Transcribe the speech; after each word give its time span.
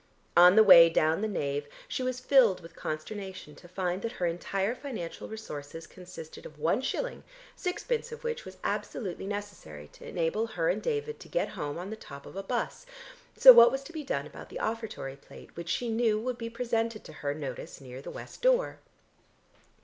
On 0.35 0.55
the 0.55 0.63
way 0.63 0.89
down 0.89 1.21
the 1.21 1.27
nave 1.27 1.67
she 1.87 2.01
was 2.01 2.19
filled 2.19 2.59
with 2.61 2.75
consternation 2.75 3.53
to 3.53 3.67
find 3.67 4.01
that 4.01 4.13
her 4.13 4.25
entire 4.25 4.73
financial 4.73 5.27
resources 5.29 5.85
consisted 5.85 6.43
of 6.43 6.57
one 6.57 6.81
shilling, 6.81 7.23
sixpence 7.55 8.11
of 8.11 8.23
which 8.23 8.43
was 8.43 8.57
absolutely 8.63 9.27
necessary 9.27 9.87
to 9.89 10.03
enable 10.09 10.47
her 10.47 10.69
and 10.69 10.81
David 10.81 11.19
to 11.19 11.27
get 11.29 11.49
home 11.49 11.77
on 11.77 11.91
the 11.91 11.95
top 11.95 12.25
of 12.25 12.35
a 12.35 12.41
bus, 12.41 12.87
so 13.37 13.53
what 13.53 13.71
was 13.71 13.83
to 13.83 13.93
be 13.93 14.03
done 14.03 14.25
about 14.25 14.49
the 14.49 14.59
offertory 14.59 15.15
plate 15.17 15.55
which 15.55 15.69
she 15.69 15.87
knew 15.87 16.19
would 16.19 16.39
be 16.39 16.49
presented 16.49 17.03
to 17.03 17.13
her 17.13 17.35
notice 17.35 17.79
near 17.79 18.01
the 18.01 18.09
west 18.09 18.41
door. 18.41 18.79